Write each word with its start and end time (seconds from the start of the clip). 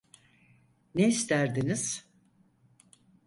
Ne 0.95 1.07
isterdiniz? 1.07 2.05